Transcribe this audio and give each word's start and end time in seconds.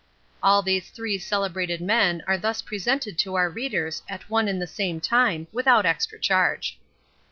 All 0.41 0.63
these 0.63 0.89
three 0.89 1.19
celebrated 1.19 1.79
men 1.79 2.23
are 2.25 2.35
thus 2.39 2.63
presented 2.63 3.19
to 3.19 3.35
our 3.35 3.51
readers 3.51 4.01
at 4.09 4.31
one 4.31 4.47
and 4.47 4.59
the 4.59 4.65
same 4.65 4.99
time 4.99 5.45
without 5.51 5.85
extra 5.85 6.17
charge. 6.19 6.79